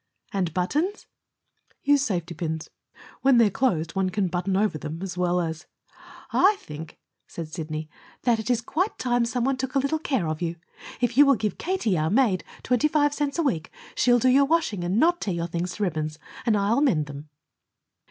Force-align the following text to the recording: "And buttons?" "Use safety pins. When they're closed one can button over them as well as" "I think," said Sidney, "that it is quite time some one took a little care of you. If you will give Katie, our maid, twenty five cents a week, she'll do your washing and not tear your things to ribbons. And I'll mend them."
"And 0.33 0.51
buttons?" 0.51 1.05
"Use 1.83 2.01
safety 2.03 2.33
pins. 2.33 2.69
When 3.21 3.37
they're 3.37 3.51
closed 3.51 3.91
one 3.93 4.09
can 4.09 4.29
button 4.29 4.57
over 4.57 4.79
them 4.79 4.99
as 5.03 5.15
well 5.15 5.39
as" 5.39 5.67
"I 6.47 6.55
think," 6.55 6.97
said 7.27 7.49
Sidney, 7.49 7.87
"that 8.23 8.39
it 8.39 8.49
is 8.49 8.61
quite 8.61 8.97
time 8.97 9.25
some 9.25 9.43
one 9.43 9.57
took 9.57 9.75
a 9.75 9.77
little 9.77 9.99
care 9.99 10.27
of 10.27 10.41
you. 10.41 10.55
If 11.01 11.19
you 11.19 11.27
will 11.27 11.35
give 11.35 11.59
Katie, 11.59 11.99
our 11.99 12.09
maid, 12.09 12.43
twenty 12.63 12.87
five 12.87 13.13
cents 13.13 13.37
a 13.37 13.43
week, 13.43 13.69
she'll 13.93 14.17
do 14.17 14.29
your 14.29 14.45
washing 14.45 14.83
and 14.83 14.97
not 14.97 15.21
tear 15.21 15.35
your 15.35 15.45
things 15.45 15.75
to 15.75 15.83
ribbons. 15.83 16.17
And 16.47 16.57
I'll 16.57 16.81
mend 16.81 17.05
them." 17.05 17.29